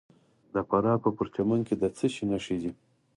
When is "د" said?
0.53-0.55, 1.81-1.83